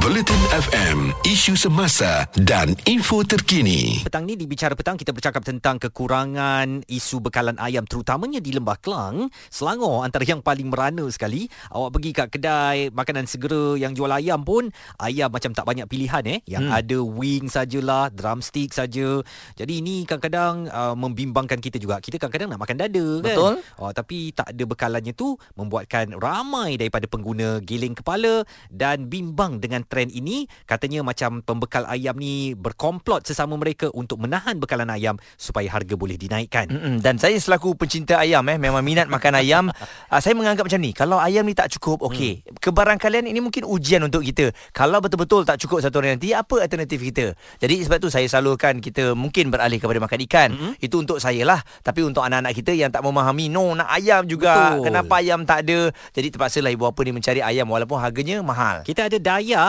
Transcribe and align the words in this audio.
Bulletin 0.00 0.40
FM, 0.56 1.12
isu 1.20 1.52
semasa 1.52 2.24
dan 2.48 2.72
info 2.88 3.20
terkini. 3.28 4.00
Petang 4.00 4.24
ni 4.24 4.40
di 4.40 4.48
Bicara 4.48 4.72
Petang 4.72 4.96
kita 4.96 5.12
bercakap 5.12 5.44
tentang 5.44 5.76
kekurangan 5.76 6.80
isu 6.88 7.20
bekalan 7.20 7.60
ayam 7.60 7.84
terutamanya 7.84 8.40
di 8.40 8.56
Lembah 8.56 8.80
Kelang. 8.80 9.28
Selangor 9.52 10.00
antara 10.00 10.24
yang 10.24 10.40
paling 10.40 10.72
merana 10.72 11.04
sekali. 11.12 11.44
Awak 11.68 11.90
pergi 11.92 12.10
kat 12.16 12.28
kedai 12.32 12.88
makanan 12.88 13.28
segera 13.28 13.76
yang 13.76 13.92
jual 13.92 14.08
ayam 14.08 14.40
pun 14.48 14.72
ayam 14.96 15.28
macam 15.28 15.52
tak 15.52 15.68
banyak 15.68 15.84
pilihan 15.84 16.24
eh. 16.24 16.40
Yang 16.48 16.72
hmm. 16.72 16.78
ada 16.80 16.98
wing 17.04 17.44
sajalah, 17.52 18.08
drumstick 18.08 18.72
saja. 18.72 19.20
Jadi 19.60 19.84
ini 19.84 20.08
kadang-kadang 20.08 20.72
uh, 20.72 20.96
membimbangkan 20.96 21.60
kita 21.60 21.76
juga. 21.76 22.00
Kita 22.00 22.16
kadang-kadang 22.16 22.56
nak 22.56 22.64
makan 22.64 22.80
dada 22.80 23.06
kan. 23.20 23.28
Betul. 23.28 23.54
Oh, 23.76 23.92
tapi 23.92 24.32
tak 24.32 24.56
ada 24.56 24.64
bekalannya 24.64 25.12
tu 25.12 25.36
membuatkan 25.52 26.16
ramai 26.16 26.80
daripada 26.80 27.04
pengguna 27.04 27.60
giling 27.60 27.92
kepala 27.92 28.48
dan 28.72 29.12
bimbang 29.12 29.60
dengan 29.60 29.81
dengan 29.82 29.90
trend 29.90 30.10
ini 30.14 30.46
katanya 30.64 31.02
macam 31.02 31.42
pembekal 31.42 31.82
ayam 31.90 32.14
ni 32.14 32.54
berkomplot 32.54 33.26
sesama 33.26 33.58
mereka 33.58 33.90
untuk 33.90 34.22
menahan 34.22 34.56
bekalan 34.62 34.86
ayam 34.88 35.18
supaya 35.34 35.66
harga 35.66 35.98
boleh 35.98 36.14
dinaikkan. 36.14 36.70
Mm-mm. 36.70 36.96
Dan 37.02 37.18
saya 37.18 37.34
selaku 37.36 37.74
pencinta 37.74 38.22
ayam 38.22 38.46
eh 38.46 38.58
memang 38.58 38.86
minat 38.86 39.10
makan 39.10 39.42
ayam. 39.42 39.64
uh, 39.68 40.20
saya 40.22 40.38
menganggap 40.38 40.70
macam 40.70 40.80
ni, 40.80 40.94
kalau 40.94 41.18
ayam 41.18 41.42
ni 41.42 41.54
tak 41.58 41.74
cukup, 41.74 42.06
okey. 42.06 42.46
Hmm. 42.46 42.58
Kebarangkalian 42.62 43.26
ini 43.26 43.42
mungkin 43.42 43.66
ujian 43.66 44.06
untuk 44.06 44.22
kita. 44.22 44.54
Kalau 44.70 45.02
betul-betul 45.02 45.42
tak 45.42 45.58
cukup 45.58 45.82
satu 45.82 45.98
hari 45.98 46.14
nanti, 46.14 46.30
apa 46.30 46.62
alternatif 46.62 47.02
kita? 47.02 47.34
Jadi 47.58 47.82
sebab 47.82 47.98
tu 47.98 48.08
saya 48.08 48.26
salurkan 48.30 48.78
kita 48.78 49.18
mungkin 49.18 49.50
beralih 49.50 49.82
kepada 49.82 49.98
makan 49.98 50.18
ikan. 50.30 50.48
Mm-hmm. 50.54 50.72
Itu 50.84 51.02
untuk 51.02 51.18
saya 51.18 51.42
lah. 51.42 51.60
Tapi 51.82 52.06
untuk 52.06 52.22
anak-anak 52.22 52.54
kita 52.54 52.72
yang 52.76 52.94
tak 52.94 53.02
memahami, 53.02 53.50
no 53.50 53.74
nak 53.74 53.90
ayam 53.90 54.22
juga. 54.28 54.78
Betul. 54.78 54.92
Kenapa 54.92 55.12
ayam 55.18 55.40
tak 55.42 55.66
ada? 55.66 55.90
Jadi 56.14 56.28
terpaksalah 56.30 56.70
ibu 56.70 56.86
bapa 56.86 57.00
ni 57.02 57.12
mencari 57.14 57.40
ayam 57.42 57.66
walaupun 57.66 57.98
harganya 57.98 58.44
mahal. 58.44 58.84
Kita 58.86 59.08
ada 59.08 59.18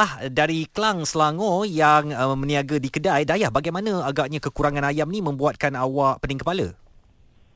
Dayah 0.04 0.28
dari 0.28 0.68
Klang 0.68 1.08
Selangor 1.08 1.64
yang 1.64 2.12
uh, 2.12 2.36
meniaga 2.36 2.76
di 2.76 2.92
kedai. 2.92 3.24
Dayah, 3.24 3.48
bagaimana 3.48 4.04
agaknya 4.04 4.44
kekurangan 4.44 4.84
ayam 4.84 5.08
ni 5.08 5.24
membuatkan 5.24 5.72
awak 5.80 6.20
pening 6.20 6.44
kepala? 6.44 6.76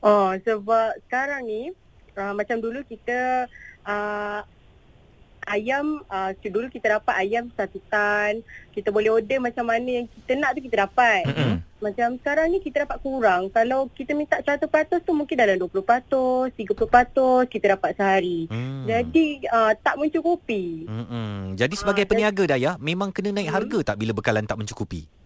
Oh, 0.00 0.32
sebab 0.32 0.96
sekarang 1.04 1.44
ni 1.44 1.76
uh, 2.16 2.32
macam 2.32 2.56
dulu 2.56 2.80
kita 2.88 3.44
uh, 3.84 4.40
ayam 5.48 6.04
uh, 6.06 6.30
dulu 6.38 6.68
kita 6.68 7.00
dapat 7.00 7.14
ayam 7.18 7.48
satu 7.56 7.80
tan. 7.88 8.44
Kita 8.70 8.94
boleh 8.94 9.10
order 9.10 9.42
macam 9.42 9.66
mana 9.66 10.02
yang 10.02 10.06
kita 10.06 10.38
nak 10.38 10.54
tu 10.54 10.62
kita 10.62 10.86
dapat. 10.86 11.26
Mm-hmm. 11.26 11.54
Macam 11.78 12.08
sekarang 12.18 12.46
ni 12.50 12.58
kita 12.62 12.86
dapat 12.86 12.98
kurang. 13.02 13.50
Kalau 13.50 13.90
kita 13.90 14.14
minta 14.14 14.38
100% 14.38 14.66
tu 15.02 15.12
mungkin 15.14 15.34
dalam 15.38 15.58
20%, 15.58 16.54
30% 16.54 17.50
kita 17.50 17.64
dapat 17.74 17.90
sehari. 17.94 18.50
Mm. 18.50 18.86
Jadi 18.86 19.26
uh, 19.50 19.72
tak 19.78 19.98
mencukupi. 19.98 20.86
Mm-mm. 20.86 21.54
Jadi 21.54 21.74
sebagai 21.74 22.06
uh, 22.06 22.08
peniaga 22.10 22.44
Dayah, 22.50 22.74
memang 22.78 23.10
kena 23.14 23.34
naik 23.34 23.50
mm. 23.50 23.54
harga 23.54 23.78
tak 23.94 23.96
bila 23.98 24.14
bekalan 24.14 24.46
tak 24.46 24.58
mencukupi? 24.58 25.17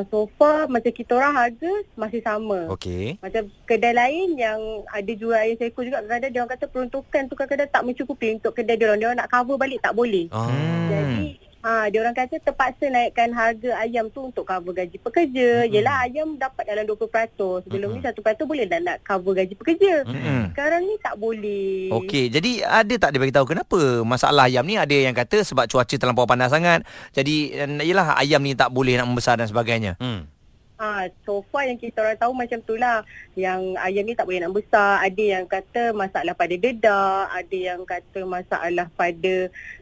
Uh, 0.00 0.04
so 0.08 0.18
far 0.40 0.64
macam 0.64 0.88
kita 0.88 1.12
orang 1.12 1.36
harga 1.36 1.72
masih 1.92 2.20
sama. 2.24 2.72
Okey. 2.72 3.20
Macam 3.20 3.52
kedai 3.68 3.92
lain 3.92 4.28
yang 4.40 4.60
ada 4.88 5.12
jual 5.12 5.36
ayam 5.36 5.56
seekor 5.60 5.84
juga 5.84 6.00
kadang-kadang 6.00 6.32
dia 6.32 6.40
orang 6.40 6.52
kata 6.56 6.64
peruntukan 6.72 7.22
tu 7.28 7.34
kadang-kadang 7.36 7.68
tak 7.68 7.84
mencukupi 7.84 8.26
untuk 8.40 8.52
kedai 8.56 8.76
dia 8.80 8.88
orang. 8.88 8.98
Dia 9.00 9.08
orang 9.12 9.20
nak 9.20 9.30
cover 9.30 9.56
balik 9.60 9.80
tak 9.84 9.92
boleh. 9.92 10.32
Hmm. 10.32 10.88
Jadi 10.88 11.36
Ha, 11.60 11.92
dia 11.92 12.00
orang 12.00 12.16
kata 12.16 12.40
terpaksa 12.40 12.88
naikkan 12.88 13.36
harga 13.36 13.76
ayam 13.84 14.08
tu 14.08 14.32
untuk 14.32 14.48
cover 14.48 14.72
gaji 14.72 14.96
pekerja. 14.96 15.68
Mm-hmm. 15.68 15.74
Yelah 15.76 15.96
ayam 16.08 16.28
dapat 16.40 16.64
dalam 16.64 16.88
20%. 16.88 17.68
Sebelum 17.68 18.00
mm-hmm. 18.00 18.16
ni 18.16 18.40
1% 18.40 18.48
boleh 18.48 18.64
dah 18.64 18.80
nak 18.80 18.96
cover 19.04 19.36
gaji 19.36 19.54
pekerja. 19.60 20.08
Mm-hmm. 20.08 20.56
Sekarang 20.56 20.82
ni 20.88 20.96
tak 21.04 21.20
boleh. 21.20 21.92
Okey, 21.92 22.32
jadi 22.32 22.64
ada 22.64 22.94
tak 22.96 23.12
dia 23.12 23.20
bagi 23.20 23.36
tahu 23.36 23.46
kenapa 23.52 23.78
masalah 24.08 24.48
ayam 24.48 24.64
ni 24.64 24.80
ada 24.80 24.96
yang 24.96 25.12
kata 25.12 25.44
sebab 25.44 25.68
cuaca 25.68 25.92
terlampau 25.92 26.24
panas 26.24 26.48
sangat. 26.48 26.80
Jadi 27.12 27.52
yelah 27.84 28.16
ayam 28.16 28.40
ni 28.40 28.56
tak 28.56 28.72
boleh 28.72 28.96
nak 28.96 29.12
membesar 29.12 29.36
dan 29.36 29.44
sebagainya. 29.44 30.00
Hmm. 30.00 30.39
Ha, 30.80 31.12
so 31.28 31.44
far 31.52 31.68
yang 31.68 31.76
kita 31.76 32.00
orang 32.00 32.16
tahu 32.16 32.32
macam 32.32 32.56
tu 32.64 32.72
lah. 32.80 33.04
Yang 33.36 33.76
ayam 33.84 34.00
ni 34.08 34.16
tak 34.16 34.24
boleh 34.24 34.40
nak 34.40 34.56
besar. 34.56 35.04
Ada 35.04 35.24
yang 35.36 35.44
kata 35.44 35.92
masalah 35.92 36.32
pada 36.32 36.56
dedak. 36.56 37.24
Ada 37.36 37.56
yang 37.60 37.84
kata 37.84 38.24
masalah 38.24 38.88
pada 38.96 39.34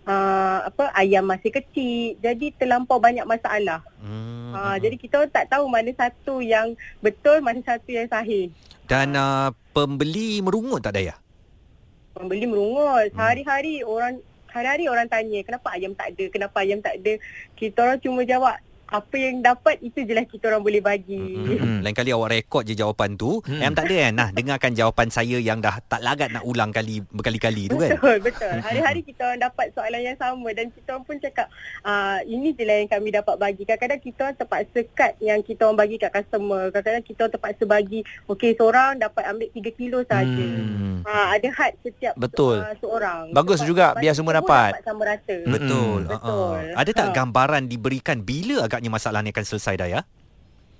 uh, 0.03 0.58
apa 0.66 0.91
ayam 0.98 1.22
masih 1.22 1.54
kecil. 1.54 2.19
Jadi 2.19 2.50
terlampau 2.58 2.98
banyak 2.98 3.22
masalah. 3.31 3.87
Hmm. 4.03 4.50
Ha, 4.58 4.82
jadi 4.82 4.98
kita 4.98 5.22
orang 5.22 5.31
tak 5.31 5.47
tahu 5.47 5.70
mana 5.70 5.94
satu 5.94 6.42
yang 6.42 6.75
betul, 6.98 7.47
mana 7.47 7.62
satu 7.62 7.94
yang 7.94 8.10
sahih. 8.10 8.50
Dan 8.91 9.14
uh, 9.14 9.54
pembeli 9.70 10.42
merungut 10.42 10.82
tak 10.82 10.98
Daya? 10.98 11.14
Pembeli 12.10 12.50
merungut. 12.50 13.14
Hmm. 13.14 13.22
Hari-hari 13.22 13.87
orang 13.87 14.19
hari-hari 14.50 14.91
orang 14.91 15.06
tanya 15.06 15.47
kenapa 15.47 15.70
ayam 15.78 15.94
tak 15.94 16.10
ada, 16.10 16.25
kenapa 16.26 16.56
ayam 16.58 16.82
tak 16.82 16.98
ada. 16.98 17.22
Kita 17.54 17.87
orang 17.87 18.03
cuma 18.03 18.26
jawab 18.26 18.58
apa 18.88 19.16
yang 19.21 19.44
dapat 19.44 19.76
itu 19.84 20.00
jelas 20.09 20.25
kita 20.25 20.49
orang 20.49 20.65
boleh 20.65 20.81
bagi. 20.81 21.21
Hmm. 21.21 21.84
Lain 21.84 21.93
kali 21.93 22.10
awak 22.16 22.32
rekod 22.32 22.65
je 22.65 22.72
jawapan 22.72 23.21
tu. 23.21 23.44
Hmm. 23.44 23.60
Em 23.60 23.76
tak 23.76 23.84
ada 23.84 23.97
kan? 24.09 24.12
Nah, 24.16 24.28
dengarkan 24.32 24.72
jawapan 24.72 25.09
saya 25.12 25.37
yang 25.37 25.60
dah 25.60 25.76
tak 25.84 26.00
lagat 26.00 26.32
nak 26.32 26.44
ulang 26.49 26.72
kali 26.72 27.04
berkali-kali 27.12 27.69
tu 27.69 27.76
kan. 27.76 28.00
Betul, 28.00 28.16
betul. 28.25 28.54
Hari-hari 28.65 29.00
kita 29.04 29.21
orang 29.28 29.41
dapat 29.44 29.66
soalan 29.76 30.00
yang 30.00 30.16
sama 30.16 30.49
dan 30.56 30.72
kita 30.72 30.88
orang 30.97 31.04
pun 31.04 31.16
cakap 31.21 31.47
uh, 31.84 32.19
ini 32.25 32.56
je 32.56 32.65
lah 32.65 32.76
yang 32.81 32.91
kami 32.91 33.09
dapat 33.12 33.37
bagi. 33.37 33.62
Kadang-kadang 33.69 34.00
kita 34.00 34.19
orang 34.25 34.37
terpaksa 34.41 34.81
cut 34.97 35.12
yang 35.20 35.41
kita 35.44 35.60
orang 35.69 35.78
bagi 35.84 35.97
kat 36.00 36.10
customer. 36.16 36.62
Kadang-kadang 36.72 37.05
kita 37.05 37.19
orang 37.20 37.34
terpaksa 37.37 37.62
bagi 37.69 38.00
okey 38.25 38.50
seorang 38.56 38.91
dapat 38.97 39.22
ambil 39.28 39.49
3 39.53 39.78
kilo 39.78 39.99
saja. 40.09 40.47
Hmm. 40.49 41.05
Uh, 41.05 41.26
ada 41.37 41.49
had 41.53 41.72
setiap 41.84 42.16
betul. 42.16 42.56
Uh, 42.56 42.75
seorang. 42.81 43.37
Bagus 43.37 43.60
Sebab 43.60 43.69
juga 43.69 43.87
biar 44.00 44.15
semua 44.16 44.32
dapat. 44.41 44.81
dapat 44.81 44.84
sama 44.88 45.03
rata. 45.05 45.37
Betul. 45.44 46.00
Hmm. 46.09 46.09
Betul. 46.09 46.56
Uh-uh. 46.65 46.78
Ada 46.81 46.91
tak 46.97 47.09
ha. 47.10 47.15
gambaran 47.15 47.62
diberikan 47.69 48.16
bila 48.25 48.65
agak 48.65 48.77
agaknya 48.78 48.94
masalah 48.94 49.26
ni 49.26 49.34
akan 49.34 49.42
selesai 49.42 49.74
dah 49.74 49.90
ya? 49.90 50.00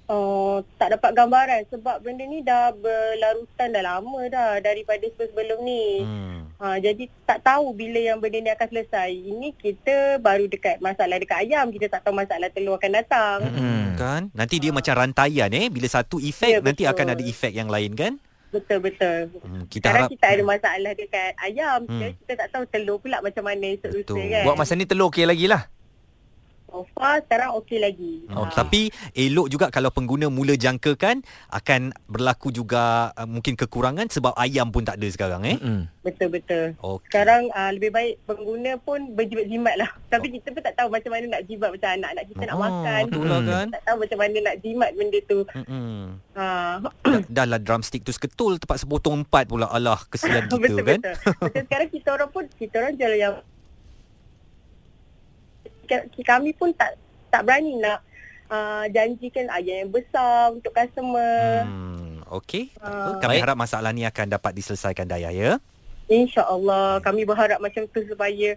Oh, 0.09 0.65
tak 0.79 0.97
dapat 0.97 1.13
gambaran 1.19 1.69
sebab 1.69 2.01
benda 2.01 2.25
ni 2.25 2.41
dah 2.41 2.73
berlarutan 2.73 3.75
dah 3.75 3.83
lama 3.85 4.21
dah 4.31 4.57
daripada 4.63 5.05
sebelum 5.19 5.67
ni. 5.67 6.01
Hmm. 6.01 6.49
Ha, 6.63 6.81
jadi 6.81 7.11
tak 7.29 7.45
tahu 7.45 7.75
bila 7.75 8.01
yang 8.01 8.23
benda 8.23 8.39
ni 8.41 8.49
akan 8.55 8.69
selesai. 8.73 9.11
Ini 9.13 9.53
kita 9.59 10.17
baru 10.23 10.49
dekat 10.49 10.81
masalah 10.81 11.21
dekat 11.21 11.45
ayam. 11.45 11.69
Kita 11.75 11.93
tak 11.93 12.09
tahu 12.09 12.15
masalah 12.17 12.49
telur 12.55 12.81
akan 12.81 12.93
datang. 12.95 13.39
Hmm. 13.53 14.01
Kan? 14.01 14.23
Nanti 14.33 14.57
dia 14.63 14.73
ha. 14.73 14.79
macam 14.81 14.95
rantaian 14.97 15.51
eh. 15.53 15.69
Bila 15.69 15.91
satu 15.91 16.23
efek 16.23 16.57
ya, 16.57 16.65
nanti 16.65 16.89
akan 16.89 17.13
ada 17.13 17.23
efek 17.27 17.53
yang 17.53 17.69
lain 17.69 17.93
kan? 17.93 18.17
Betul 18.49 18.81
betul. 18.81 19.29
Hmm, 19.45 19.69
kita 19.69 19.93
Sekarang 19.93 20.09
harap... 20.09 20.15
kita 20.17 20.25
ada 20.25 20.43
masalah 20.49 20.93
dekat 20.97 21.33
ayam. 21.37 21.79
Hmm. 21.85 22.17
Kita 22.25 22.33
tak 22.33 22.49
tahu 22.57 22.65
telur 22.65 22.97
pula 22.97 23.21
macam 23.21 23.45
mana 23.45 23.77
esok 23.77 23.93
lusa 23.93 24.17
kan. 24.17 24.45
Buat 24.49 24.57
masa 24.57 24.73
ni 24.73 24.89
telur 24.89 25.13
okey 25.13 25.29
lagi 25.29 25.45
lah. 25.53 25.69
So 26.69 26.85
far 26.93 27.25
sekarang 27.25 27.57
okey 27.65 27.81
lagi. 27.81 28.29
Oh, 28.29 28.45
ha. 28.45 28.53
Tapi 28.53 28.93
elok 29.17 29.49
juga 29.49 29.73
kalau 29.73 29.89
pengguna 29.89 30.29
mula 30.29 30.53
jangkakan 30.53 31.25
akan 31.49 31.97
berlaku 32.05 32.53
juga 32.53 33.09
uh, 33.17 33.25
mungkin 33.25 33.57
kekurangan 33.57 34.05
sebab 34.13 34.37
ayam 34.37 34.69
pun 34.69 34.85
tak 34.85 35.01
ada 35.01 35.09
sekarang 35.09 35.49
eh. 35.49 35.57
Betul-betul. 36.05 36.77
Okay. 36.77 37.05
Sekarang 37.09 37.49
uh, 37.57 37.73
lebih 37.73 37.89
baik 37.89 38.21
pengguna 38.29 38.77
pun 38.85 39.17
berjimat-jimat 39.17 39.81
lah. 39.81 39.91
Tapi 40.13 40.29
oh. 40.29 40.33
kita 40.37 40.49
pun 40.53 40.61
tak 40.61 40.77
tahu 40.77 40.89
macam 40.93 41.11
mana 41.17 41.25
nak 41.33 41.43
jimat 41.49 41.69
macam 41.73 41.89
anak-anak 41.89 42.25
kita 42.29 42.43
oh, 42.45 42.47
nak 42.47 42.59
makan. 42.61 43.03
Itulah 43.09 43.41
kan. 43.49 43.67
Tak 43.73 43.83
tahu 43.89 43.97
macam 44.05 44.19
mana 44.21 44.37
nak 44.45 44.57
jimat 44.61 44.91
benda 44.93 45.19
tu. 45.25 45.39
Ha. 46.37 46.47
Dah 47.33 47.45
lah 47.49 47.61
drumstick 47.65 48.05
tu 48.05 48.13
seketul 48.13 48.61
tempat 48.61 48.77
sepotong 48.85 49.25
empat 49.25 49.49
pula. 49.49 49.73
Alah 49.73 50.05
kesian 50.13 50.45
kita 50.53 50.61
betul, 50.61 50.85
kan. 50.85 51.01
Betul. 51.01 51.65
Sekarang 51.65 51.89
kita 51.89 52.09
orang 52.13 52.29
pun 52.29 52.45
kita 52.61 52.75
orang 52.85 52.95
jalan 53.01 53.17
yang 53.17 53.35
kami 56.23 56.53
pun 56.55 56.71
tak 56.77 56.95
tak 57.29 57.45
berani 57.45 57.81
nak 57.81 58.05
uh, 58.53 58.85
janjikan 58.93 59.49
ayam 59.53 59.89
yang 59.89 59.91
besar 59.93 60.53
untuk 60.53 60.73
customer. 60.73 61.65
Hmm, 61.65 62.25
Okey. 62.29 62.73
Uh, 62.81 63.17
kami 63.21 63.41
harap 63.41 63.57
masalah 63.57 63.93
ni 63.93 64.05
akan 64.05 64.37
dapat 64.37 64.53
diselesaikan 64.57 65.09
Daya 65.09 65.33
ya. 65.33 65.61
InsyaAllah. 66.09 67.05
Kami 67.05 67.29
berharap 67.29 67.61
macam 67.61 67.85
tu 67.93 68.01
supaya 68.09 68.57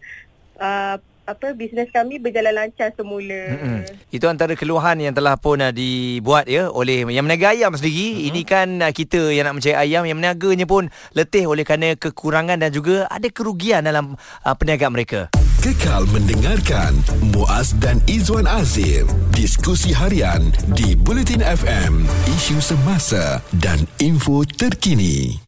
uh, 0.59 0.95
apa 1.21 1.53
bisnes 1.53 1.87
kami 1.93 2.17
berjalan 2.17 2.51
lancar 2.51 2.91
semula. 2.97 3.55
Mm-hmm. 3.55 4.11
Itu 4.11 4.25
antara 4.27 4.57
keluhan 4.57 4.99
yang 4.99 5.13
telah 5.13 5.37
pun 5.37 5.61
uh, 5.61 5.69
dibuat 5.69 6.49
ya 6.49 6.67
oleh 6.67 7.07
yang 7.07 7.23
meniaga 7.23 7.53
ayam 7.53 7.71
sendiri. 7.77 8.17
Mm-hmm. 8.17 8.27
Ini 8.31 8.41
kan 8.43 8.67
uh, 8.81 8.91
kita 8.91 9.31
yang 9.31 9.45
nak 9.47 9.55
mencari 9.61 9.75
ayam 9.77 10.03
yang 10.07 10.17
meniaganya 10.17 10.65
pun 10.65 10.89
letih 11.13 11.45
oleh 11.45 11.63
kerana 11.63 11.93
kekurangan 11.95 12.57
dan 12.57 12.71
juga 12.73 13.05
ada 13.07 13.27
kerugian 13.29 13.85
dalam 13.85 14.17
uh, 14.17 14.55
perniagaan 14.55 14.91
mereka. 14.91 15.31
Kekal 15.61 16.09
mendengarkan 16.09 16.97
Muaz 17.37 17.77
dan 17.77 18.01
Izwan 18.09 18.49
Azir 18.49 19.05
diskusi 19.29 19.93
harian 19.93 20.49
di 20.73 20.97
Bulletin 20.97 21.45
FM 21.45 22.01
isu 22.33 22.57
semasa 22.57 23.45
dan 23.61 23.85
info 24.01 24.41
terkini. 24.41 25.41